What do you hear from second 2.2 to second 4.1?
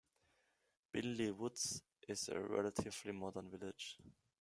a relatively modern village.